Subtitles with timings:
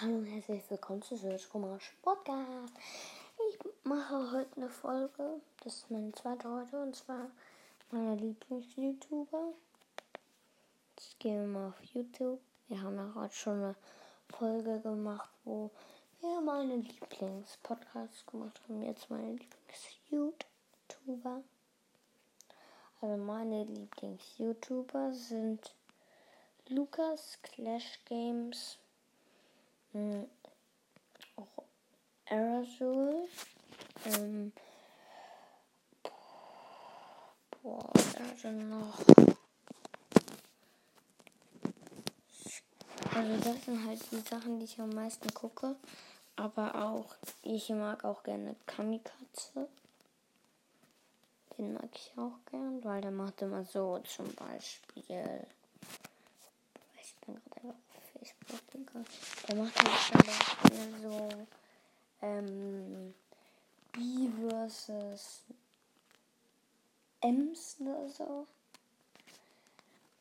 [0.00, 2.72] Hallo und herzlich willkommen zu Söldrummersch Podcast.
[3.50, 7.30] Ich mache heute eine Folge, das ist meine zweite heute, und zwar
[7.90, 9.52] meiner Lieblings-YouTuber.
[10.96, 12.40] Jetzt gehen wir mal auf YouTube.
[12.68, 13.74] Wir haben ja heute schon eine
[14.30, 15.70] Folge gemacht, wo
[16.22, 18.82] wir meine Lieblings-Podcasts gemacht haben.
[18.82, 21.42] Jetzt meine Lieblings-YouTuber.
[23.02, 25.74] Also meine Lieblings-YouTuber sind
[26.68, 28.78] Lukas Clash Games
[29.94, 30.24] äh,
[31.36, 31.64] auch
[32.26, 33.28] Aerosol.
[34.06, 34.52] Ähm,
[37.62, 37.92] boah,
[38.40, 38.98] hatte noch?
[43.14, 45.76] Also das sind halt die Sachen, die ich am meisten gucke.
[46.36, 49.68] Aber auch, ich mag auch gerne Kamikaze.
[51.58, 55.46] Den mag ich auch gern, weil der macht immer so zum Beispiel.
[57.02, 59.04] Ich bin gerade einfach Facebook, Digga.
[59.50, 61.46] Der macht halt zum Beispiel so
[62.22, 63.14] ähm,
[63.90, 65.42] B versus
[67.20, 68.46] Ems oder so.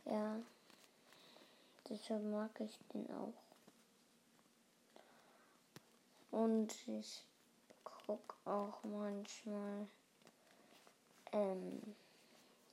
[0.05, 0.35] Ja.
[1.87, 3.33] Deshalb mag ich den auch.
[6.31, 7.23] Und ich
[7.83, 9.87] guck auch manchmal
[11.33, 11.95] ähm,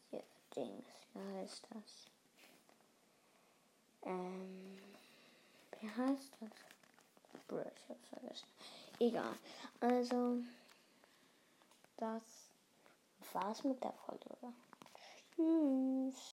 [0.08, 0.22] hier
[0.54, 2.10] Dings, wie heißt das?
[4.04, 4.65] Ähm,
[5.96, 6.50] heißt das?
[7.48, 8.46] Bro, ich hab's vergessen.
[8.98, 9.34] Egal.
[9.80, 10.38] Also,
[11.96, 12.22] das
[13.32, 14.24] war's mit der Folge.
[15.34, 16.16] Tschüss.